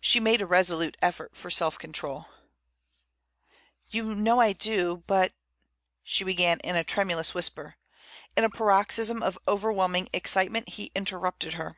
[0.00, 2.28] She made a resolute effort for self control.
[3.84, 5.34] "You know I do, but—"
[6.02, 7.76] she began in a tremulous whisper.
[8.38, 11.76] In a paroxysm of overwhelming excitement he interrupted her.